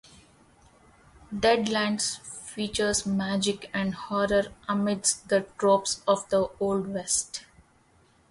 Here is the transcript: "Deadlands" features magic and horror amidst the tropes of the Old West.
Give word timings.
"Deadlands" 1.31 2.19
features 2.21 3.05
magic 3.05 3.69
and 3.71 3.93
horror 3.93 4.45
amidst 4.67 5.29
the 5.29 5.41
tropes 5.59 6.01
of 6.07 6.27
the 6.29 6.49
Old 6.59 6.87
West. 6.91 7.45